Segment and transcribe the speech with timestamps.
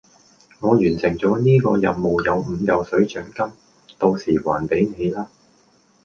[0.61, 3.55] 我完成咗呢個任務有五嚿水獎金，
[3.99, 5.29] 到時還俾你啦